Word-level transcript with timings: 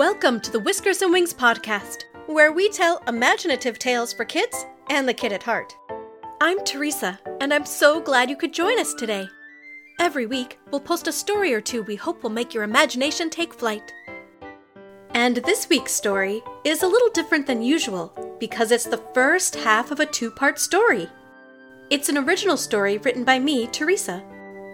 Welcome 0.00 0.40
to 0.40 0.50
the 0.50 0.60
Whiskers 0.60 1.02
and 1.02 1.12
Wings 1.12 1.34
podcast, 1.34 2.04
where 2.24 2.52
we 2.52 2.70
tell 2.70 3.02
imaginative 3.06 3.78
tales 3.78 4.14
for 4.14 4.24
kids 4.24 4.64
and 4.88 5.06
the 5.06 5.12
kid 5.12 5.30
at 5.30 5.42
heart. 5.42 5.76
I'm 6.40 6.64
Teresa, 6.64 7.20
and 7.42 7.52
I'm 7.52 7.66
so 7.66 8.00
glad 8.00 8.30
you 8.30 8.36
could 8.36 8.54
join 8.54 8.80
us 8.80 8.94
today. 8.94 9.28
Every 10.00 10.24
week, 10.24 10.58
we'll 10.70 10.80
post 10.80 11.06
a 11.06 11.12
story 11.12 11.52
or 11.52 11.60
two 11.60 11.82
we 11.82 11.96
hope 11.96 12.22
will 12.22 12.30
make 12.30 12.54
your 12.54 12.62
imagination 12.62 13.28
take 13.28 13.52
flight. 13.52 13.92
And 15.10 15.36
this 15.36 15.68
week's 15.68 15.92
story 15.92 16.42
is 16.64 16.82
a 16.82 16.88
little 16.88 17.10
different 17.10 17.46
than 17.46 17.60
usual 17.60 18.38
because 18.40 18.70
it's 18.70 18.86
the 18.86 19.04
first 19.12 19.54
half 19.54 19.90
of 19.90 20.00
a 20.00 20.06
two 20.06 20.30
part 20.30 20.58
story. 20.58 21.10
It's 21.90 22.08
an 22.08 22.16
original 22.16 22.56
story 22.56 22.96
written 22.96 23.22
by 23.22 23.38
me, 23.38 23.66
Teresa, 23.66 24.24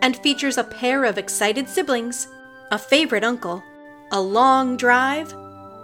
and 0.02 0.16
features 0.18 0.56
a 0.56 0.62
pair 0.62 1.04
of 1.04 1.18
excited 1.18 1.68
siblings, 1.68 2.28
a 2.70 2.78
favorite 2.78 3.24
uncle, 3.24 3.64
a 4.12 4.20
long 4.20 4.76
drive, 4.76 5.34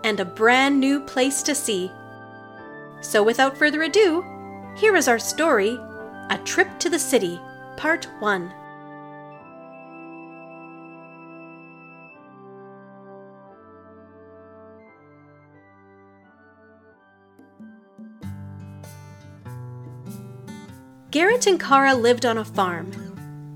and 0.04 0.20
a 0.20 0.24
brand 0.24 0.78
new 0.78 1.00
place 1.00 1.42
to 1.42 1.54
see. 1.54 1.90
So, 3.00 3.22
without 3.22 3.56
further 3.56 3.82
ado, 3.82 4.24
here 4.76 4.96
is 4.96 5.08
our 5.08 5.18
story 5.18 5.78
A 6.30 6.40
Trip 6.44 6.78
to 6.78 6.88
the 6.88 6.98
City, 6.98 7.40
Part 7.76 8.06
1. 8.20 8.52
Garrett 21.10 21.46
and 21.46 21.60
Kara 21.60 21.94
lived 21.94 22.24
on 22.24 22.38
a 22.38 22.44
farm. 22.44 23.01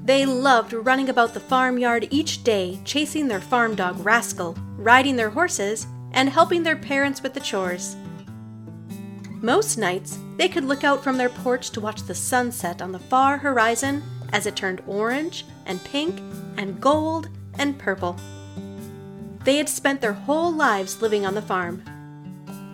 They 0.06 0.24
loved 0.24 0.72
running 0.72 1.08
about 1.08 1.34
the 1.34 1.40
farmyard 1.40 2.06
each 2.12 2.44
day, 2.44 2.78
chasing 2.84 3.26
their 3.26 3.40
farm 3.40 3.74
dog 3.74 3.98
Rascal, 4.06 4.56
riding 4.76 5.16
their 5.16 5.30
horses, 5.30 5.88
and 6.12 6.28
helping 6.28 6.62
their 6.62 6.76
parents 6.76 7.24
with 7.24 7.34
the 7.34 7.40
chores. 7.40 7.96
Most 9.42 9.78
nights, 9.78 10.16
they 10.36 10.48
could 10.48 10.62
look 10.62 10.84
out 10.84 11.02
from 11.02 11.18
their 11.18 11.28
porch 11.28 11.70
to 11.70 11.80
watch 11.80 12.04
the 12.04 12.14
sunset 12.14 12.80
on 12.80 12.92
the 12.92 13.00
far 13.00 13.36
horizon 13.36 14.00
as 14.32 14.46
it 14.46 14.54
turned 14.54 14.80
orange 14.86 15.44
and 15.66 15.82
pink 15.82 16.20
and 16.56 16.80
gold 16.80 17.28
and 17.58 17.76
purple. 17.76 18.14
They 19.42 19.56
had 19.56 19.68
spent 19.68 20.00
their 20.00 20.12
whole 20.12 20.52
lives 20.52 21.02
living 21.02 21.26
on 21.26 21.34
the 21.34 21.42
farm. 21.42 21.82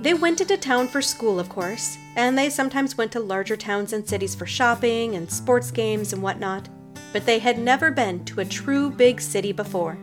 They 0.03 0.13
went 0.13 0.43
into 0.43 0.59
town 0.59 0.87
for 0.87 1.01
school, 1.01 1.41
of 1.41 1.49
course, 1.49 1.97
and 2.15 2.37
they 2.37 2.51
sometimes 2.51 2.99
went 2.99 3.11
to 3.13 3.21
larger 3.21 3.57
towns 3.57 3.95
and 3.95 4.07
cities 4.07 4.35
for 4.35 4.45
shopping 4.45 5.15
and 5.15 5.33
sports 5.33 5.71
games 5.71 6.13
and 6.13 6.23
whatnot, 6.23 6.69
but 7.13 7.27
they 7.27 7.39
had 7.39 7.59
never 7.59 7.91
been 7.91 8.25
to 8.25 8.41
a 8.41 8.45
true 8.45 8.91
big 8.91 9.21
city 9.21 9.53
before. 9.53 9.99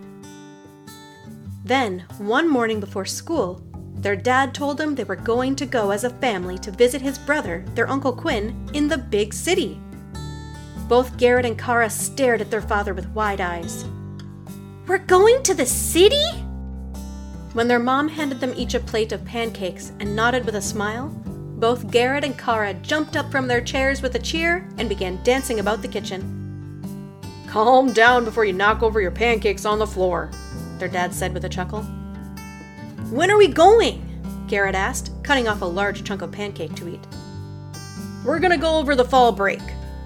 Then, 1.63 2.05
one 2.17 2.49
morning 2.49 2.79
before 2.79 3.05
school, 3.05 3.61
their 3.95 4.15
dad 4.15 4.53
told 4.53 4.77
them 4.77 4.95
they 4.95 5.03
were 5.03 5.15
going 5.15 5.55
to 5.57 5.65
go 5.65 5.91
as 5.91 6.03
a 6.03 6.09
family 6.09 6.57
to 6.59 6.71
visit 6.71 7.01
his 7.01 7.17
brother, 7.17 7.65
their 7.75 7.89
Uncle 7.89 8.13
Quinn, 8.13 8.69
in 8.73 8.87
the 8.87 8.97
big 8.97 9.33
city. 9.33 9.79
Both 10.87 11.17
Garrett 11.17 11.45
and 11.45 11.59
Kara 11.59 11.89
stared 11.89 12.41
at 12.41 12.49
their 12.49 12.61
father 12.61 12.93
with 12.93 13.09
wide 13.09 13.41
eyes. 13.41 13.85
We're 14.87 14.99
going 14.99 15.43
to 15.43 15.53
the 15.53 15.65
city? 15.65 16.25
When 17.53 17.67
their 17.67 17.79
mom 17.79 18.07
handed 18.07 18.39
them 18.39 18.53
each 18.55 18.73
a 18.73 18.79
plate 18.79 19.11
of 19.11 19.25
pancakes 19.25 19.91
and 19.99 20.15
nodded 20.15 20.45
with 20.45 20.55
a 20.55 20.61
smile, 20.61 21.09
both 21.59 21.91
Garrett 21.91 22.23
and 22.23 22.37
Kara 22.37 22.73
jumped 22.75 23.17
up 23.17 23.29
from 23.29 23.47
their 23.47 23.61
chairs 23.61 24.01
with 24.01 24.15
a 24.15 24.19
cheer 24.19 24.67
and 24.77 24.87
began 24.87 25.21
dancing 25.23 25.59
about 25.59 25.81
the 25.81 25.87
kitchen. 25.87 26.38
Calm 27.49 27.91
down 27.93 28.25
before 28.25 28.45
you 28.45 28.53
knock 28.53 28.83
over 28.83 29.01
your 29.01 29.09
pancakes 29.09 29.65
on 29.65 29.79
the 29.79 29.87
floor, 29.87 30.29
their 30.77 30.87
dad 30.87 31.11
said 31.11 31.33
with 31.33 31.45
a 31.45 31.49
chuckle. 31.49 31.81
When 33.09 33.31
are 33.31 33.39
we 33.39 33.47
going? 33.47 34.05
Garrett 34.47 34.75
asked, 34.75 35.11
cutting 35.23 35.47
off 35.47 35.63
a 35.63 35.65
large 35.65 36.03
chunk 36.03 36.21
of 36.21 36.31
pancake 36.31 36.75
to 36.75 36.87
eat. 36.87 37.07
We're 38.23 38.37
gonna 38.37 38.55
go 38.55 38.77
over 38.77 38.95
the 38.95 39.03
fall 39.03 39.31
break, 39.31 39.61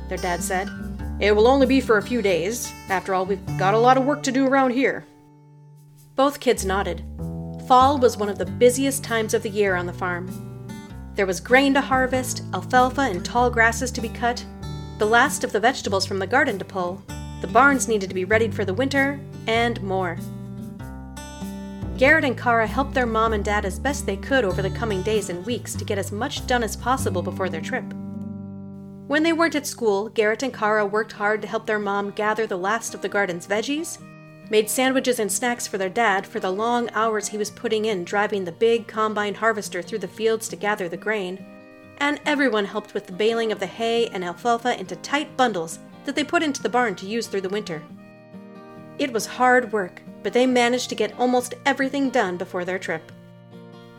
their 0.08 0.18
dad 0.18 0.42
said. 0.42 0.70
It 1.20 1.36
will 1.36 1.46
only 1.46 1.66
be 1.66 1.82
for 1.82 1.98
a 1.98 2.02
few 2.02 2.22
days. 2.22 2.72
After 2.88 3.14
all, 3.14 3.26
we've 3.26 3.46
got 3.58 3.74
a 3.74 3.80
lot 3.80 3.98
of 3.98 4.06
work 4.06 4.24
to 4.24 4.32
do 4.32 4.48
around 4.48 4.72
here. 4.72 5.06
Both 6.16 6.40
kids 6.40 6.66
nodded. 6.66 7.04
Fall 7.68 7.98
was 7.98 8.16
one 8.16 8.30
of 8.30 8.38
the 8.38 8.46
busiest 8.46 9.04
times 9.04 9.34
of 9.34 9.44
the 9.44 9.50
year 9.50 9.76
on 9.76 9.86
the 9.86 9.92
farm. 9.92 10.30
There 11.16 11.26
was 11.26 11.42
grain 11.42 11.74
to 11.74 11.82
harvest, 11.82 12.44
alfalfa 12.54 13.02
and 13.02 13.24
tall 13.24 13.50
grasses 13.50 13.92
to 13.92 14.02
be 14.02 14.08
cut, 14.08 14.46
the 14.98 15.06
last 15.06 15.44
of 15.44 15.52
the 15.52 15.60
vegetables 15.60 16.06
from 16.06 16.20
the 16.20 16.28
garden 16.28 16.58
to 16.58 16.64
pull, 16.64 17.04
the 17.44 17.48
barns 17.50 17.90
needed 17.90 18.08
to 18.08 18.16
be 18.16 18.24
readied 18.24 18.56
for 18.56 18.64
the 18.64 18.74
winter, 18.74 19.20
and 19.48 19.84
more. 19.84 20.18
Garrett 21.98 22.24
and 22.24 22.38
Kara 22.38 22.66
helped 22.66 22.94
their 22.94 23.06
mom 23.06 23.34
and 23.34 23.44
dad 23.44 23.66
as 23.66 23.78
best 23.78 24.06
they 24.06 24.16
could 24.16 24.46
over 24.46 24.62
the 24.62 24.70
coming 24.70 25.02
days 25.02 25.30
and 25.30 25.46
weeks 25.46 25.76
to 25.76 25.84
get 25.84 25.98
as 25.98 26.10
much 26.10 26.48
done 26.48 26.64
as 26.64 26.78
possible 26.78 27.22
before 27.22 27.50
their 27.50 27.60
trip. 27.60 27.84
When 29.08 29.24
they 29.24 29.34
weren't 29.34 29.56
at 29.56 29.68
school, 29.68 30.08
Garrett 30.08 30.42
and 30.42 30.54
Kara 30.54 30.86
worked 30.86 31.12
hard 31.12 31.42
to 31.42 31.48
help 31.50 31.66
their 31.66 31.80
mom 31.80 32.12
gather 32.12 32.48
the 32.48 32.58
last 32.58 32.94
of 32.94 33.02
the 33.02 33.10
garden's 33.10 33.46
veggies, 33.46 34.00
made 34.50 34.70
sandwiches 34.70 35.20
and 35.20 35.30
snacks 35.30 35.68
for 35.68 35.78
their 35.78 35.90
dad 35.90 36.26
for 36.26 36.40
the 36.40 36.50
long 36.50 36.90
hours 36.92 37.28
he 37.28 37.38
was 37.38 37.52
putting 37.52 37.84
in 37.84 38.06
driving 38.06 38.46
the 38.46 38.54
big 38.54 38.88
combine 38.88 39.36
harvester 39.36 39.82
through 39.82 40.00
the 40.00 40.08
fields 40.08 40.48
to 40.48 40.56
gather 40.56 40.88
the 40.88 40.96
grain, 40.96 41.46
and 41.98 42.22
everyone 42.26 42.64
helped 42.64 42.94
with 42.94 43.06
the 43.06 43.12
baling 43.12 43.52
of 43.52 43.60
the 43.60 43.68
hay 43.68 44.08
and 44.08 44.24
alfalfa 44.24 44.80
into 44.80 44.96
tight 44.96 45.36
bundles 45.36 45.80
that 46.06 46.16
they 46.16 46.24
put 46.24 46.44
into 46.44 46.62
the 46.62 46.70
barn 46.70 46.96
to 46.96 47.06
use 47.06 47.28
through 47.28 47.42
the 47.42 47.50
winter. 47.50 47.82
It 49.00 49.12
was 49.12 49.26
hard 49.26 49.72
work, 49.72 50.02
but 50.22 50.34
they 50.34 50.46
managed 50.46 50.90
to 50.90 50.96
get 50.96 51.18
almost 51.18 51.56
everything 51.66 52.10
done 52.10 52.38
before 52.38 52.66
their 52.66 52.80
trip. 52.80 53.12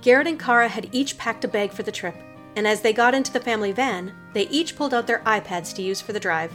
Garrett 0.03 0.27
and 0.27 0.39
Kara 0.39 0.69
had 0.69 0.89
each 0.93 1.19
packed 1.19 1.45
a 1.45 1.49
bag 1.49 1.73
for 1.73 1.83
the 1.83 1.93
trip, 1.93 2.15
and 2.57 2.67
as 2.67 2.81
they 2.81 2.93
got 2.93 3.15
into 3.15 3.33
the 3.33 3.41
family 3.41 3.73
van, 3.73 4.15
they 4.33 4.49
each 4.49 4.77
pulled 4.77 4.95
out 4.95 5.07
their 5.07 5.21
iPads 5.21 5.75
to 5.75 5.83
use 5.83 6.01
for 6.01 6.13
the 6.13 6.21
drive. 6.21 6.55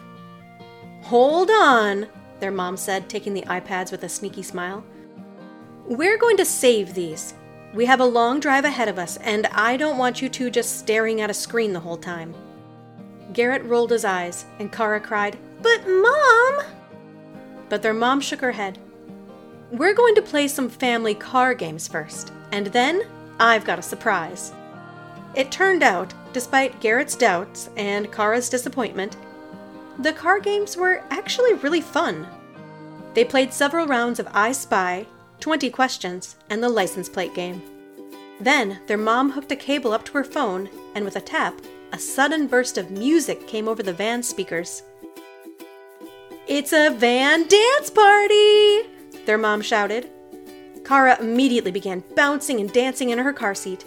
Hold 1.03 1.49
on, 1.49 2.07
their 2.39 2.51
mom 2.51 2.77
said, 2.77 3.09
taking 3.09 3.33
the 3.33 3.41
iPads 3.43 3.91
with 3.91 4.03
a 4.03 4.09
sneaky 4.09 4.43
smile. 4.43 4.83
We're 5.85 6.17
going 6.17 6.37
to 6.37 6.45
save 6.45 6.93
these. 6.93 7.33
We 7.73 7.85
have 7.85 7.99
a 7.99 8.05
long 8.05 8.39
drive 8.39 8.66
ahead 8.66 8.87
of 8.87 8.99
us, 8.99 9.17
and 9.17 9.47
I 9.47 9.77
don't 9.77 9.97
want 9.97 10.21
you 10.21 10.29
two 10.29 10.49
just 10.49 10.79
staring 10.79 11.21
at 11.21 11.29
a 11.29 11.33
screen 11.33 11.73
the 11.73 11.79
whole 11.79 11.97
time. 11.97 12.33
Garrett 13.34 13.63
rolled 13.63 13.91
his 13.91 14.06
eyes, 14.06 14.45
and 14.59 14.72
Kara 14.72 15.00
cried, 15.00 15.38
But 15.62 15.88
Mom! 15.88 16.66
But 17.69 17.81
their 17.81 17.94
mom 17.94 18.22
shook 18.22 18.41
her 18.41 18.51
head. 18.51 18.79
We're 19.72 19.94
going 19.94 20.16
to 20.16 20.22
play 20.22 20.47
some 20.47 20.69
family 20.69 21.13
car 21.13 21.53
games 21.53 21.88
first, 21.88 22.34
and 22.51 22.67
then 22.67 23.03
I've 23.40 23.66
got 23.66 23.78
a 23.78 23.84
surprise. 23.84 24.51
It 25.35 25.51
turned 25.51 25.84
out, 25.84 26.13
despite 26.34 26.79
Garrett's 26.79 27.16
doubts 27.16 27.69
and 27.78 28.12
Kara's 28.12 28.50
disappointment, 28.50 29.16
the 30.00 30.13
car 30.13 30.40
games 30.40 30.75
were 30.75 31.03
actually 31.11 31.53
really 31.56 31.81
fun. 31.81 32.25
They 33.13 33.25
played 33.25 33.53
several 33.53 33.85
rounds 33.85 34.19
of 34.19 34.28
I 34.34 34.51
Spy, 34.53 35.06
20 35.40 35.69
questions, 35.69 36.35
and 36.50 36.63
the 36.63 36.69
license 36.69 37.09
plate 37.09 37.35
game. 37.35 37.61
Then 38.40 38.79
their 38.88 38.97
mom 38.97 39.31
hooked 39.31 39.51
a 39.51 39.56
cable 39.56 39.91
up 39.91 40.06
to 40.06 40.13
her 40.13 40.23
phone, 40.23 40.69
and 40.96 41.06
with 41.06 41.16
a 41.16 41.22
tap, 41.22 41.53
a 41.91 42.00
sudden 42.00 42.47
burst 42.47 42.77
of 42.77 42.91
music 42.91 43.47
came 43.47 43.67
over 43.67 43.83
the 43.83 43.94
van 43.94 44.23
speakers. 44.23 44.83
It's 46.47 46.73
a 46.73 46.89
van 46.89 47.47
dance 47.47 47.89
party! 47.89 48.89
Their 49.25 49.38
mom 49.38 49.61
shouted. 49.61 50.09
Kara 50.83 51.19
immediately 51.19 51.72
began 51.72 52.03
bouncing 52.16 52.59
and 52.59 52.72
dancing 52.73 53.09
in 53.09 53.19
her 53.19 53.33
car 53.33 53.53
seat. 53.53 53.85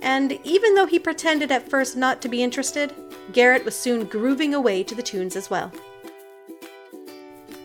And 0.00 0.38
even 0.44 0.74
though 0.74 0.86
he 0.86 0.98
pretended 0.98 1.52
at 1.52 1.68
first 1.68 1.96
not 1.96 2.22
to 2.22 2.28
be 2.28 2.42
interested, 2.42 2.94
Garrett 3.32 3.64
was 3.64 3.76
soon 3.76 4.06
grooving 4.06 4.54
away 4.54 4.82
to 4.84 4.94
the 4.94 5.02
tunes 5.02 5.36
as 5.36 5.50
well. 5.50 5.72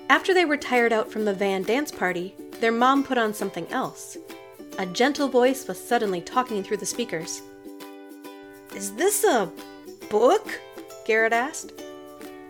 After 0.09 0.33
they 0.33 0.45
were 0.45 0.57
tired 0.57 0.91
out 0.91 1.11
from 1.11 1.25
the 1.25 1.33
van 1.33 1.63
dance 1.63 1.91
party, 1.91 2.35
their 2.59 2.71
mom 2.71 3.03
put 3.03 3.17
on 3.17 3.33
something 3.33 3.67
else. 3.67 4.17
A 4.77 4.85
gentle 4.85 5.27
voice 5.27 5.67
was 5.67 5.79
suddenly 5.79 6.21
talking 6.21 6.63
through 6.63 6.77
the 6.77 6.85
speakers. 6.85 7.41
Is 8.75 8.93
this 8.95 9.23
a 9.23 9.51
book? 10.13 10.61
Garrett 11.07 11.33
asked. 11.33 11.71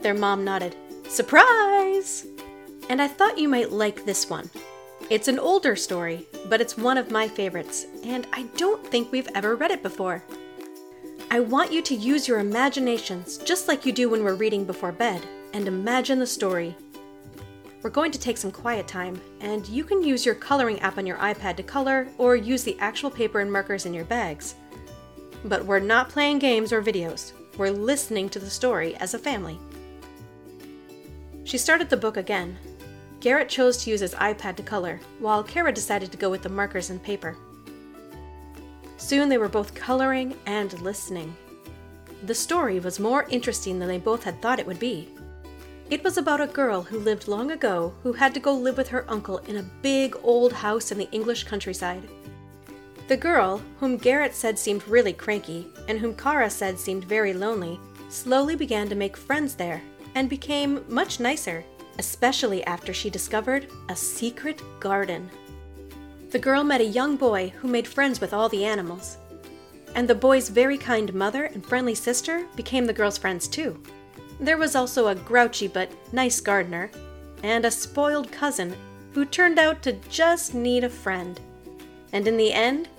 Their 0.02 0.14
mom 0.14 0.44
nodded. 0.44 0.76
Surprise! 1.08 2.28
And 2.90 3.02
I 3.02 3.08
thought 3.08 3.38
you 3.38 3.48
might 3.48 3.72
like 3.72 4.04
this 4.04 4.30
one. 4.30 4.50
It's 5.10 5.30
an 5.30 5.40
older 5.40 5.78
story, 5.78 6.28
but 6.50 6.60
it's 6.60 6.78
one 6.78 6.98
of 6.98 7.10
my 7.10 7.26
favorites, 7.26 7.86
and 8.04 8.28
I 8.34 8.44
don't 8.58 8.86
think 8.86 9.14
we've 9.14 9.30
ever 9.34 9.56
read 9.56 9.72
it 9.72 9.82
before. 9.82 10.22
I 11.32 11.40
want 11.40 11.72
you 11.72 11.82
to 11.84 11.96
use 11.96 12.28
your 12.28 12.40
imaginations 12.40 13.38
just 13.38 13.70
like 13.70 13.86
you 13.86 13.94
do 13.94 14.10
when 14.10 14.26
we're 14.26 14.36
reading 14.36 14.66
before 14.66 14.92
bed 14.92 15.22
and 15.54 15.66
imagine 15.66 16.20
the 16.20 16.28
story. 16.28 16.76
We're 17.82 17.92
going 17.92 18.12
to 18.12 18.20
take 18.20 18.38
some 18.38 18.52
quiet 18.52 18.90
time, 18.90 19.22
and 19.40 19.66
you 19.70 19.86
can 19.86 20.04
use 20.04 20.26
your 20.26 20.36
coloring 20.36 20.82
app 20.82 20.98
on 20.98 21.06
your 21.06 21.18
iPad 21.18 21.56
to 21.56 21.64
color 21.64 22.10
or 22.18 22.36
use 22.36 22.66
the 22.66 22.78
actual 22.82 23.10
paper 23.10 23.40
and 23.40 23.50
markers 23.50 23.86
in 23.86 23.94
your 23.94 24.04
bags. 24.04 24.56
But 25.46 25.64
we're 25.64 25.80
not 25.80 26.10
playing 26.10 26.40
games 26.40 26.74
or 26.74 26.84
videos, 26.84 27.32
we're 27.58 27.72
listening 27.72 28.30
to 28.30 28.40
the 28.40 28.50
story 28.50 28.96
as 28.96 29.14
a 29.14 29.20
family. 29.20 29.60
She 31.44 31.58
started 31.58 31.90
the 31.90 31.98
book 31.98 32.18
again. 32.18 32.58
Garrett 33.20 33.50
chose 33.50 33.78
to 33.78 33.90
use 33.90 34.00
his 34.00 34.16
iPad 34.16 34.56
to 34.56 34.64
color, 34.64 35.00
while 35.20 35.44
Kara 35.44 35.72
decided 35.72 36.12
to 36.12 36.18
go 36.18 36.30
with 36.30 36.42
the 36.42 36.50
markers 36.50 36.90
and 36.90 37.02
paper. 37.02 37.38
Soon 38.98 39.30
they 39.30 39.38
were 39.38 39.50
both 39.50 39.76
coloring 39.76 40.36
and 40.46 40.80
listening. 40.82 41.36
The 42.24 42.36
story 42.36 42.80
was 42.80 43.00
more 43.00 43.26
interesting 43.30 43.80
than 43.80 43.88
they 43.88 43.98
both 43.98 44.24
had 44.24 44.42
thought 44.42 44.60
it 44.60 44.66
would 44.66 44.80
be. 44.80 45.10
It 45.90 46.04
was 46.04 46.18
about 46.18 46.42
a 46.42 46.48
girl 46.48 46.82
who 46.82 46.98
lived 46.98 47.28
long 47.28 47.52
ago 47.52 47.94
who 48.02 48.14
had 48.14 48.34
to 48.34 48.40
go 48.40 48.54
live 48.54 48.78
with 48.78 48.88
her 48.90 49.06
uncle 49.10 49.40
in 49.40 49.58
a 49.58 49.70
big 49.82 50.16
old 50.24 50.54
house 50.54 50.92
in 50.92 50.98
the 50.98 51.12
English 51.12 51.44
countryside. 51.44 52.04
The 53.14 53.18
girl, 53.18 53.62
whom 53.80 53.98
Garrett 53.98 54.34
said 54.34 54.58
seemed 54.58 54.88
really 54.88 55.14
cranky, 55.14 55.68
and 55.88 56.00
whom 56.00 56.16
Kara 56.16 56.50
said 56.50 56.80
seemed 56.80 57.06
very 57.06 57.32
lonely, 57.32 57.80
slowly 58.10 58.56
began 58.56 58.90
to 58.90 58.96
make 58.96 59.16
friends 59.16 59.54
there 59.54 59.84
and 60.16 60.28
became 60.28 60.84
much 60.88 61.20
nicer, 61.20 61.64
especially 62.00 62.64
after 62.64 62.92
she 62.92 63.12
discovered 63.12 63.68
a 63.88 63.96
secret 63.96 64.64
garden. 64.80 65.30
The 66.32 66.40
girl 66.40 66.64
met 66.64 66.82
a 66.82 66.86
young 66.86 67.16
boy 67.16 67.54
who 67.60 67.68
made 67.68 67.88
friends 67.88 68.20
with 68.20 68.34
all 68.34 68.50
the 68.50 68.66
animals. 68.66 69.18
And 69.94 70.08
the 70.08 70.16
boy's 70.16 70.50
very 70.50 70.80
kind 70.80 71.14
mother 71.14 71.44
and 71.46 71.64
friendly 71.64 71.94
sister 71.94 72.48
became 72.56 72.88
the 72.88 72.94
girl's 72.94 73.20
friends 73.20 73.48
too. 73.48 73.80
There 74.40 74.58
was 74.58 74.76
also 74.76 75.10
a 75.10 75.14
grouchy 75.14 75.68
but 75.68 75.92
nice 76.12 76.42
gardener, 76.42 76.90
and 77.44 77.64
a 77.64 77.70
spoiled 77.70 78.32
cousin 78.32 78.76
who 79.12 79.24
turned 79.24 79.60
out 79.60 79.84
to 79.84 79.94
just 80.10 80.56
need 80.56 80.84
a 80.84 80.90
friend. 80.90 81.40
And 82.12 82.28
in 82.28 82.38
the 82.38 82.54
end, 82.54 82.90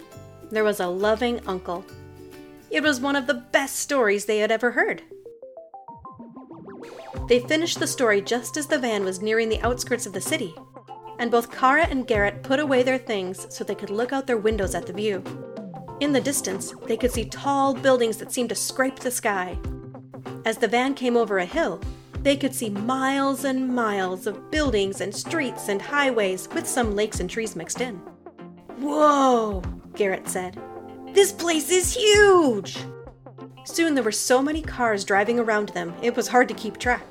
there 0.55 0.65
was 0.65 0.81
a 0.81 0.87
loving 0.87 1.41
uncle. 1.47 1.85
It 2.71 2.83
was 2.83 3.01
one 3.01 3.17
of 3.17 3.27
the 3.27 3.35
best 3.35 3.77
stories 3.77 4.25
they 4.25 4.39
had 4.39 4.51
ever 4.51 4.71
heard. 4.71 5.03
They 7.29 7.41
finished 7.41 7.79
the 7.79 7.87
story 7.87 8.21
just 8.21 8.57
as 8.57 8.67
the 8.67 8.79
van 8.79 9.05
was 9.05 9.23
nearing 9.23 9.49
the 9.49 9.63
outskirts 9.63 10.07
of 10.07 10.13
the 10.13 10.21
city, 10.21 10.55
and 11.19 11.31
both 11.31 11.51
Kara 11.51 11.87
and 11.87 12.07
Garrett 12.07 12.43
put 12.43 12.61
away 12.61 12.83
their 12.83 12.99
things 12.99 13.47
so 13.55 13.65
they 13.65 13.75
could 13.75 13.91
look 13.91 14.13
out 14.13 14.27
their 14.27 14.37
windows 14.37 14.75
at 14.75 14.87
the 14.87 14.93
view. 14.93 15.23
In 16.01 16.13
the 16.13 16.21
distance, 16.21 16.75
they 16.87 16.97
could 16.97 17.13
see 17.13 17.25
tall 17.25 17.73
buildings 17.73 18.19
that 18.19 18.33
seemed 18.33 18.51
to 18.51 18.55
scrape 18.55 18.99
the 18.99 19.11
sky. 19.11 19.59
As 20.45 20.59
the 20.59 20.69
van 20.69 20.95
came 20.95 21.17
over 21.17 21.39
a 21.39 21.47
hill, 21.47 21.81
they 22.21 22.37
could 22.37 22.55
see 22.55 22.71
miles 22.71 23.45
and 23.45 23.69
miles 23.69 24.27
of 24.27 24.51
buildings 24.51 25.01
and 25.01 25.15
streets 25.15 25.69
and 25.69 25.81
highways 25.81 26.49
with 26.53 26.67
some 26.67 26.95
lakes 26.95 27.21
and 27.21 27.31
trees 27.31 27.55
mixed 27.55 27.81
in. 27.81 27.97
Whoa, 28.79 29.63
Garrett 29.95 30.29
said. 30.29 30.61
This 31.13 31.33
place 31.33 31.71
is 31.71 31.95
huge! 31.95 32.79
Soon 33.65 33.95
there 33.95 34.05
were 34.05 34.13
so 34.13 34.43
many 34.43 34.61
cars 34.61 35.05
driving 35.05 35.39
around 35.39 35.71
them, 35.71 35.95
it 36.03 36.15
was 36.17 36.29
hard 36.29 36.49
to 36.49 36.55
keep 36.55 36.79
track. 36.79 37.05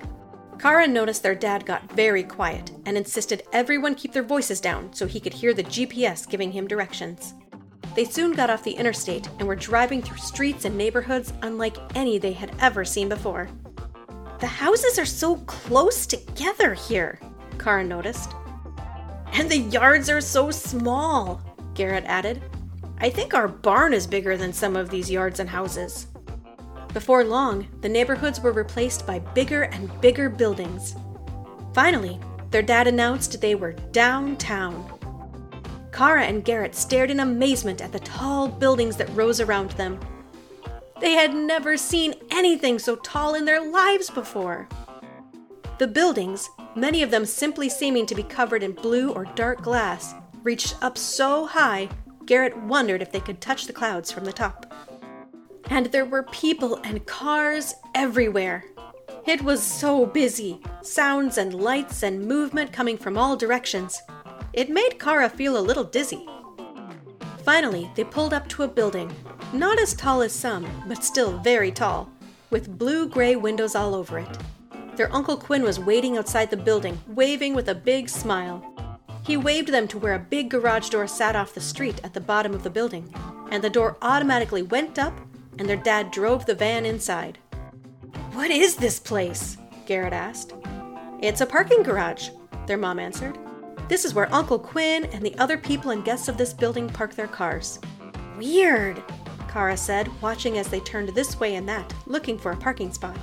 Kara 0.60 0.88
noticed 0.88 1.24
their 1.24 1.36
dad 1.36 1.66
got 1.66 1.92
very 1.92 2.24
quiet 2.24 2.72
and 2.86 2.96
insisted 2.96 3.44
everyone 3.52 3.96
keep 3.96 4.14
their 4.14 4.24
voices 4.24 4.62
down 4.62 4.94
so 4.94 5.06
he 5.06 5.20
could 5.20 5.34
hear 5.34 5.54
the 5.54 5.64
GPS 5.64 6.30
giving 6.30 6.52
him 6.52 6.68
directions. 6.68 7.34
They 7.96 8.06
soon 8.06 8.32
got 8.32 8.50
off 8.50 8.64
the 8.64 8.72
interstate 8.72 9.28
and 9.40 9.48
were 9.48 9.56
driving 9.56 10.02
through 10.02 10.18
streets 10.18 10.66
and 10.66 10.78
neighborhoods 10.78 11.34
unlike 11.42 11.78
any 11.96 12.18
they 12.18 12.34
had 12.34 12.56
ever 12.60 12.86
seen 12.86 13.10
before. 13.10 13.50
The 14.40 14.48
houses 14.48 14.98
are 14.98 15.06
so 15.06 15.38
close 15.38 16.06
together 16.06 16.74
here, 16.74 17.20
Kara 17.60 17.84
noticed. 17.84 18.34
And 19.34 19.50
the 19.50 19.58
yards 19.58 20.10
are 20.10 20.22
so 20.22 20.50
small, 20.52 21.42
Garrett 21.74 22.06
added. 22.06 22.42
I 23.04 23.10
think 23.10 23.34
our 23.34 23.50
barn 23.50 23.94
is 23.94 24.08
bigger 24.08 24.38
than 24.38 24.54
some 24.54 24.78
of 24.78 24.90
these 24.90 25.12
yards 25.12 25.42
and 25.42 25.50
houses. 25.50 26.08
Before 26.94 27.26
long, 27.26 27.68
the 27.82 27.90
neighborhoods 27.90 28.40
were 28.40 28.54
replaced 28.54 29.06
by 29.06 29.20
bigger 29.20 29.64
and 29.64 29.92
bigger 30.00 30.30
buildings. 30.30 30.96
Finally, 31.74 32.18
their 32.50 32.62
dad 32.62 32.88
announced 32.88 33.42
they 33.42 33.56
were 33.56 33.74
downtown. 33.92 34.90
Kara 35.92 36.24
and 36.24 36.46
Garrett 36.46 36.76
stared 36.76 37.12
in 37.12 37.20
amazement 37.20 37.82
at 37.82 37.92
the 37.92 38.00
tall 38.00 38.48
buildings 38.48 38.96
that 38.96 39.14
rose 39.14 39.42
around 39.42 39.72
them. 39.72 40.00
They 41.02 41.12
had 41.12 41.36
never 41.36 41.76
seen 41.76 42.14
anything 42.32 42.80
so 42.80 42.96
tall 42.96 43.36
in 43.36 43.44
their 43.44 43.70
lives 43.70 44.10
before. 44.10 44.70
The 45.78 45.88
buildings, 45.88 46.50
many 46.74 47.04
of 47.04 47.12
them 47.12 47.26
simply 47.26 47.68
seeming 47.68 48.06
to 48.06 48.16
be 48.16 48.24
covered 48.24 48.64
in 48.64 48.72
blue 48.72 49.12
or 49.12 49.26
dark 49.36 49.62
glass, 49.62 50.14
reached 50.42 50.78
up 50.82 50.98
so 50.98 51.46
high, 51.46 51.90
Garrett 52.26 52.58
wondered 52.58 53.02
if 53.02 53.12
they 53.12 53.20
could 53.20 53.42
touch 53.42 53.66
the 53.66 53.74
clouds 53.74 54.12
from 54.12 54.26
the 54.26 54.34
top 54.34 54.74
and 55.70 55.88
there 55.88 56.06
were 56.06 56.24
people 56.24 56.80
and 56.84 57.06
cars 57.06 57.74
everywhere. 57.96 58.66
It 59.26 59.42
was 59.42 59.64
so 59.64 60.06
busy 60.06 60.62
sounds 60.82 61.38
and 61.38 61.54
lights 61.54 62.04
and 62.04 62.28
movement 62.28 62.74
coming 62.74 62.98
from 62.98 63.18
all 63.18 63.36
directions. 63.36 64.02
It 64.52 64.70
made 64.70 65.00
Kara 65.00 65.30
feel 65.30 65.58
a 65.58 65.68
little 65.68 65.84
dizzy. 65.84 66.28
Finally, 67.44 67.90
they 67.96 68.04
pulled 68.04 68.34
up 68.34 68.48
to 68.50 68.64
a 68.64 68.68
building, 68.68 69.12
not 69.52 69.80
as 69.80 69.94
tall 69.94 70.22
as 70.22 70.32
some, 70.32 70.66
but 70.88 71.04
still 71.04 71.40
very 71.40 71.72
tall, 71.72 72.10
with 72.50 72.78
blue 72.78 73.08
gray 73.08 73.36
windows 73.36 73.76
all 73.76 73.96
over 73.96 74.20
it. 74.20 74.38
Their 74.96 75.14
Uncle 75.14 75.38
Quinn 75.38 75.64
was 75.64 75.80
waiting 75.80 76.18
outside 76.18 76.52
the 76.52 76.58
building, 76.58 77.02
waving 77.08 77.56
with 77.56 77.70
a 77.70 77.76
big 77.76 78.10
smile. 78.10 78.73
He 79.26 79.38
waved 79.38 79.70
them 79.70 79.88
to 79.88 79.98
where 79.98 80.14
a 80.14 80.20
big 80.20 80.50
garage 80.50 80.90
door 80.90 81.08
sat 81.08 81.36
off 81.36 81.54
the 81.54 81.62
street 81.62 82.02
at 82.04 82.14
the 82.14 82.20
bottom 82.22 82.54
of 82.54 82.64
the 82.64 82.70
building, 82.70 83.14
and 83.52 83.64
the 83.64 83.70
door 83.70 83.98
automatically 84.02 84.62
went 84.62 85.00
up 85.00 85.18
and 85.58 85.70
their 85.70 85.78
dad 85.78 86.12
drove 86.12 86.46
the 86.46 86.56
van 86.56 86.86
inside. 86.86 87.38
What 88.34 88.52
is 88.52 88.76
this 88.76 89.00
place? 89.00 89.58
Garrett 89.86 90.14
asked. 90.14 90.54
It's 91.22 91.42
a 91.42 91.46
parking 91.46 91.84
garage, 91.84 92.30
their 92.68 92.78
mom 92.78 93.00
answered. 93.00 93.38
This 93.88 94.06
is 94.06 94.14
where 94.14 94.34
Uncle 94.34 94.60
Quinn 94.60 95.06
and 95.06 95.24
the 95.24 95.38
other 95.38 95.58
people 95.58 95.92
and 95.92 96.04
guests 96.04 96.28
of 96.28 96.38
this 96.38 96.54
building 96.54 96.90
park 96.90 97.16
their 97.16 97.28
cars. 97.28 97.80
Weird, 98.38 99.04
Kara 99.48 99.78
said, 99.78 100.10
watching 100.22 100.58
as 100.58 100.68
they 100.70 100.80
turned 100.80 101.10
this 101.10 101.40
way 101.40 101.56
and 101.56 101.70
that, 101.70 101.94
looking 102.08 102.38
for 102.38 102.52
a 102.52 102.58
parking 102.58 102.92
spot. 102.92 103.18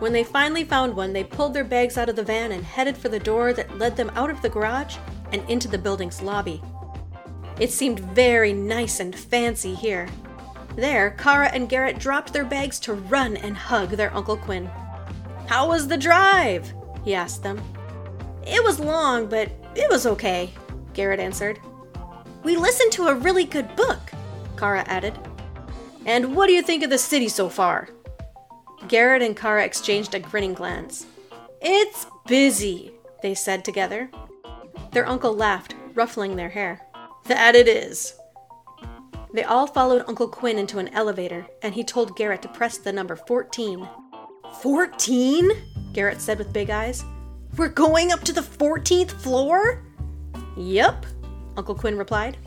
When 0.00 0.12
they 0.12 0.24
finally 0.24 0.64
found 0.64 0.96
one, 0.96 1.12
they 1.12 1.22
pulled 1.22 1.54
their 1.54 1.64
bags 1.64 1.96
out 1.96 2.08
of 2.08 2.16
the 2.16 2.24
van 2.24 2.52
and 2.52 2.64
headed 2.64 2.96
for 2.96 3.08
the 3.08 3.20
door 3.20 3.52
that 3.52 3.78
led 3.78 3.96
them 3.96 4.10
out 4.16 4.30
of 4.30 4.42
the 4.42 4.48
garage 4.48 4.96
and 5.32 5.48
into 5.48 5.68
the 5.68 5.78
building's 5.78 6.20
lobby. 6.20 6.60
It 7.60 7.70
seemed 7.70 8.00
very 8.00 8.52
nice 8.52 8.98
and 8.98 9.14
fancy 9.14 9.74
here, 9.74 10.08
there, 10.76 11.10
Kara 11.10 11.48
and 11.48 11.68
Garrett 11.68 11.98
dropped 11.98 12.32
their 12.32 12.44
bags 12.44 12.78
to 12.80 12.94
run 12.94 13.36
and 13.36 13.56
hug 13.56 13.90
their 13.90 14.14
Uncle 14.14 14.36
Quinn. 14.36 14.70
How 15.46 15.68
was 15.68 15.88
the 15.88 15.98
drive? 15.98 16.72
he 17.04 17.14
asked 17.14 17.42
them. 17.42 17.60
It 18.46 18.62
was 18.62 18.78
long, 18.78 19.26
but 19.26 19.50
it 19.74 19.90
was 19.90 20.06
okay, 20.06 20.50
Garrett 20.94 21.20
answered. 21.20 21.60
We 22.42 22.56
listened 22.56 22.92
to 22.92 23.08
a 23.08 23.14
really 23.14 23.44
good 23.44 23.74
book, 23.76 23.98
Kara 24.56 24.84
added. 24.86 25.18
And 26.06 26.34
what 26.34 26.46
do 26.46 26.52
you 26.52 26.62
think 26.62 26.82
of 26.82 26.90
the 26.90 26.98
city 26.98 27.28
so 27.28 27.48
far? 27.48 27.88
Garrett 28.88 29.22
and 29.22 29.36
Kara 29.36 29.64
exchanged 29.64 30.14
a 30.14 30.18
grinning 30.18 30.54
glance. 30.54 31.06
It's 31.60 32.06
busy, 32.26 32.92
they 33.22 33.34
said 33.34 33.64
together. 33.64 34.10
Their 34.92 35.06
uncle 35.06 35.34
laughed, 35.34 35.74
ruffling 35.94 36.36
their 36.36 36.48
hair. 36.48 36.80
That 37.26 37.54
it 37.54 37.68
is, 37.68 38.14
they 39.32 39.44
all 39.44 39.68
followed 39.68 40.04
Uncle 40.08 40.26
Quinn 40.26 40.58
into 40.58 40.80
an 40.80 40.88
elevator, 40.88 41.46
and 41.62 41.72
he 41.72 41.84
told 41.84 42.16
Garrett 42.16 42.42
to 42.42 42.48
press 42.48 42.78
the 42.78 42.92
number 42.92 43.14
14. 43.14 43.88
14? 44.60 45.50
Garrett 45.92 46.20
said 46.20 46.38
with 46.38 46.52
big 46.52 46.70
eyes. 46.70 47.04
We're 47.56 47.68
going 47.68 48.10
up 48.10 48.22
to 48.24 48.32
the 48.32 48.40
14th 48.40 49.12
floor? 49.12 49.84
Yep, 50.56 51.06
Uncle 51.56 51.76
Quinn 51.76 51.96
replied. 51.96 52.38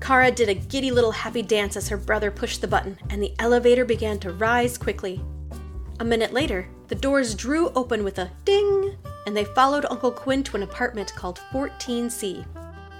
Kara 0.00 0.30
did 0.30 0.48
a 0.48 0.54
giddy 0.54 0.90
little 0.90 1.12
happy 1.12 1.42
dance 1.42 1.76
as 1.76 1.88
her 1.90 1.98
brother 1.98 2.30
pushed 2.30 2.62
the 2.62 2.68
button, 2.68 2.98
and 3.10 3.22
the 3.22 3.34
elevator 3.38 3.84
began 3.84 4.18
to 4.20 4.32
rise 4.32 4.78
quickly. 4.78 5.22
A 6.00 6.04
minute 6.04 6.32
later, 6.32 6.66
the 6.88 6.94
doors 6.94 7.34
drew 7.34 7.68
open 7.76 8.02
with 8.02 8.18
a 8.18 8.30
ding, 8.46 8.96
and 9.26 9.36
they 9.36 9.44
followed 9.44 9.84
Uncle 9.90 10.10
Quinn 10.10 10.42
to 10.44 10.56
an 10.56 10.62
apartment 10.62 11.14
called 11.14 11.42
14C. 11.52 12.46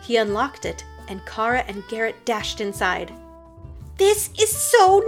He 0.03 0.17
unlocked 0.19 0.67
it 0.67 0.85
and 1.09 1.25
Kara 1.25 1.65
and 1.67 1.83
Garrett 1.89 2.27
dashed 2.27 2.61
inside. 2.61 3.11
This 3.97 4.29
is 4.39 4.51
so 4.51 5.03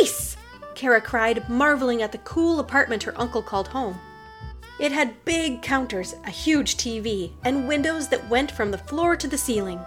nice! 0.00 0.38
Kara 0.74 1.02
cried, 1.02 1.46
marveling 1.50 2.00
at 2.00 2.12
the 2.12 2.18
cool 2.18 2.60
apartment 2.60 3.02
her 3.02 3.20
uncle 3.20 3.42
called 3.42 3.68
home. 3.68 4.00
It 4.80 4.90
had 4.90 5.22
big 5.26 5.60
counters, 5.60 6.14
a 6.24 6.30
huge 6.30 6.78
TV, 6.78 7.32
and 7.44 7.68
windows 7.68 8.08
that 8.08 8.28
went 8.30 8.52
from 8.52 8.70
the 8.70 8.78
floor 8.78 9.16
to 9.16 9.28
the 9.28 9.38
ceiling. 9.38 9.80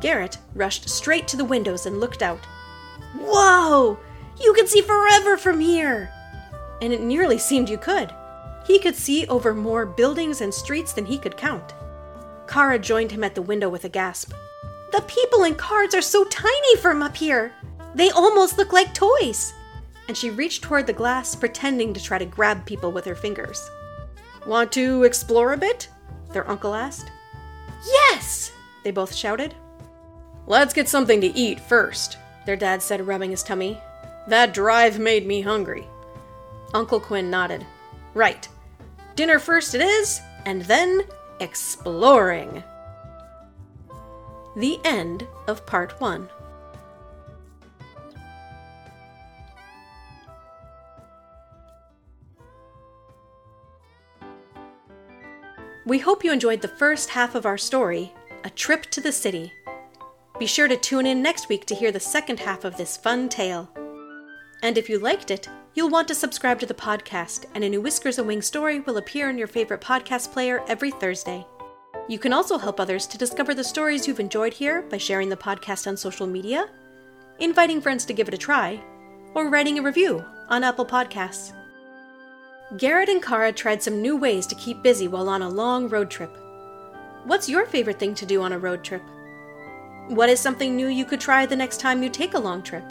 Garrett 0.00 0.38
rushed 0.54 0.88
straight 0.88 1.28
to 1.28 1.36
the 1.36 1.44
windows 1.44 1.84
and 1.84 2.00
looked 2.00 2.22
out. 2.22 2.44
Whoa! 3.18 3.98
You 4.42 4.54
can 4.54 4.66
see 4.66 4.80
forever 4.80 5.36
from 5.36 5.60
here! 5.60 6.10
And 6.84 6.92
it 6.92 7.00
nearly 7.00 7.38
seemed 7.38 7.70
you 7.70 7.78
could. 7.78 8.12
He 8.66 8.78
could 8.78 8.94
see 8.94 9.26
over 9.28 9.54
more 9.54 9.86
buildings 9.86 10.42
and 10.42 10.52
streets 10.52 10.92
than 10.92 11.06
he 11.06 11.16
could 11.16 11.34
count. 11.34 11.72
Kara 12.46 12.78
joined 12.78 13.10
him 13.10 13.24
at 13.24 13.34
the 13.34 13.40
window 13.40 13.70
with 13.70 13.86
a 13.86 13.88
gasp. 13.88 14.34
The 14.92 15.00
people 15.06 15.44
and 15.44 15.56
cards 15.56 15.94
are 15.94 16.02
so 16.02 16.24
tiny 16.24 16.76
from 16.76 17.02
up 17.02 17.16
here. 17.16 17.52
They 17.94 18.10
almost 18.10 18.58
look 18.58 18.74
like 18.74 18.92
toys. 18.92 19.54
And 20.08 20.14
she 20.14 20.28
reached 20.28 20.62
toward 20.62 20.86
the 20.86 20.92
glass, 20.92 21.34
pretending 21.34 21.94
to 21.94 22.02
try 22.02 22.18
to 22.18 22.26
grab 22.26 22.66
people 22.66 22.92
with 22.92 23.06
her 23.06 23.14
fingers. 23.14 23.70
Want 24.46 24.70
to 24.72 25.04
explore 25.04 25.54
a 25.54 25.56
bit? 25.56 25.88
Their 26.32 26.46
uncle 26.46 26.74
asked. 26.74 27.10
Yes! 27.86 28.52
They 28.82 28.90
both 28.90 29.14
shouted. 29.14 29.54
Let's 30.46 30.74
get 30.74 30.90
something 30.90 31.22
to 31.22 31.34
eat 31.34 31.60
first, 31.60 32.18
their 32.44 32.56
dad 32.56 32.82
said, 32.82 33.06
rubbing 33.06 33.30
his 33.30 33.42
tummy. 33.42 33.80
That 34.28 34.52
drive 34.52 34.98
made 34.98 35.26
me 35.26 35.40
hungry. 35.40 35.86
Uncle 36.74 37.00
Quinn 37.00 37.30
nodded. 37.30 37.64
Right. 38.12 38.48
Dinner 39.14 39.38
first 39.38 39.74
it 39.74 39.80
is, 39.80 40.20
and 40.44 40.62
then 40.62 41.02
exploring. 41.40 42.62
The 44.56 44.78
end 44.84 45.26
of 45.46 45.64
part 45.66 46.00
one. 46.00 46.28
We 55.86 55.98
hope 55.98 56.24
you 56.24 56.32
enjoyed 56.32 56.62
the 56.62 56.68
first 56.68 57.10
half 57.10 57.34
of 57.34 57.44
our 57.44 57.58
story, 57.58 58.12
A 58.42 58.50
Trip 58.50 58.86
to 58.86 59.00
the 59.00 59.12
City. 59.12 59.52
Be 60.38 60.46
sure 60.46 60.66
to 60.66 60.76
tune 60.76 61.06
in 61.06 61.22
next 61.22 61.48
week 61.48 61.66
to 61.66 61.74
hear 61.74 61.92
the 61.92 62.00
second 62.00 62.40
half 62.40 62.64
of 62.64 62.76
this 62.76 62.96
fun 62.96 63.28
tale. 63.28 63.68
And 64.62 64.78
if 64.78 64.88
you 64.88 64.98
liked 64.98 65.30
it, 65.30 65.46
you'll 65.74 65.90
want 65.90 66.06
to 66.08 66.14
subscribe 66.14 66.60
to 66.60 66.66
the 66.66 66.74
podcast, 66.74 67.46
and 67.54 67.64
a 67.64 67.68
new 67.68 67.80
Whiskers 67.80 68.18
and 68.18 68.26
Wings 68.28 68.46
story 68.46 68.80
will 68.80 68.96
appear 68.96 69.28
in 69.28 69.36
your 69.36 69.48
favorite 69.48 69.80
podcast 69.80 70.32
player 70.32 70.62
every 70.68 70.92
Thursday. 70.92 71.44
You 72.08 72.18
can 72.18 72.32
also 72.32 72.58
help 72.58 72.78
others 72.78 73.06
to 73.08 73.18
discover 73.18 73.54
the 73.54 73.64
stories 73.64 74.06
you've 74.06 74.20
enjoyed 74.20 74.52
here 74.52 74.82
by 74.82 74.98
sharing 74.98 75.28
the 75.28 75.36
podcast 75.36 75.86
on 75.86 75.96
social 75.96 76.26
media, 76.26 76.68
inviting 77.40 77.80
friends 77.80 78.04
to 78.04 78.12
give 78.12 78.28
it 78.28 78.34
a 78.34 78.38
try, 78.38 78.80
or 79.34 79.48
writing 79.48 79.78
a 79.78 79.82
review 79.82 80.24
on 80.48 80.62
Apple 80.62 80.86
Podcasts. 80.86 81.52
Garrett 82.76 83.08
and 83.08 83.22
Kara 83.22 83.52
tried 83.52 83.82
some 83.82 84.00
new 84.00 84.16
ways 84.16 84.46
to 84.46 84.54
keep 84.54 84.82
busy 84.82 85.08
while 85.08 85.28
on 85.28 85.42
a 85.42 85.48
long 85.48 85.88
road 85.88 86.10
trip. 86.10 86.36
What's 87.24 87.48
your 87.48 87.66
favorite 87.66 87.98
thing 87.98 88.14
to 88.16 88.26
do 88.26 88.42
on 88.42 88.52
a 88.52 88.58
road 88.58 88.84
trip? 88.84 89.02
What 90.08 90.28
is 90.28 90.38
something 90.38 90.76
new 90.76 90.88
you 90.88 91.04
could 91.04 91.20
try 91.20 91.46
the 91.46 91.56
next 91.56 91.80
time 91.80 92.02
you 92.02 92.10
take 92.10 92.34
a 92.34 92.38
long 92.38 92.62
trip? 92.62 92.84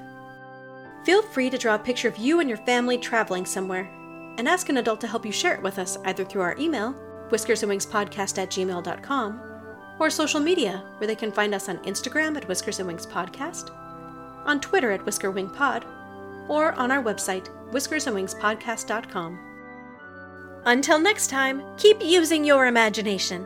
Feel 1.03 1.21
free 1.21 1.49
to 1.49 1.57
draw 1.57 1.75
a 1.75 1.79
picture 1.79 2.07
of 2.07 2.17
you 2.17 2.39
and 2.39 2.47
your 2.47 2.59
family 2.59 2.97
traveling 2.97 3.45
somewhere 3.45 3.89
and 4.37 4.47
ask 4.47 4.69
an 4.69 4.77
adult 4.77 5.01
to 5.01 5.07
help 5.07 5.25
you 5.25 5.31
share 5.31 5.53
it 5.53 5.61
with 5.61 5.77
us 5.77 5.97
either 6.05 6.23
through 6.23 6.41
our 6.41 6.55
email, 6.57 6.95
whiskersandwingspodcast 7.29 8.37
at 8.37 8.49
gmail.com, 8.49 9.41
or 9.99 10.09
social 10.09 10.39
media, 10.39 10.83
where 10.97 11.07
they 11.07 11.15
can 11.15 11.31
find 11.31 11.53
us 11.53 11.69
on 11.69 11.77
Instagram 11.79 12.37
at 12.37 12.47
Whiskers 12.47 12.79
and 12.79 12.87
Wings 12.87 13.05
Podcast, 13.05 13.69
on 14.45 14.59
Twitter 14.59 14.91
at 14.91 15.05
Whisker 15.05 15.29
Wing 15.29 15.49
Pod, 15.49 15.85
or 16.47 16.73
on 16.73 16.89
our 16.89 17.03
website, 17.03 17.49
whiskersandwingspodcast.com. 17.71 19.39
Until 20.65 20.99
next 20.99 21.29
time, 21.29 21.61
keep 21.77 22.01
using 22.01 22.43
your 22.43 22.67
imagination. 22.67 23.45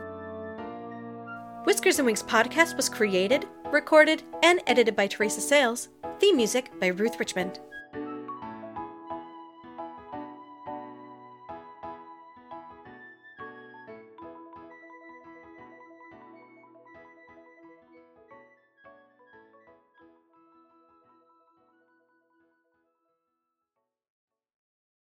Whiskers 1.64 1.98
and 1.98 2.06
Wings 2.06 2.22
podcast 2.22 2.76
was 2.76 2.88
created, 2.88 3.46
recorded, 3.66 4.22
and 4.42 4.60
edited 4.66 4.96
by 4.96 5.06
Teresa 5.06 5.40
Sayles. 5.40 5.88
Theme 6.18 6.36
music 6.36 6.72
by 6.80 6.88
Ruth 6.88 7.20
Richmond. 7.20 7.60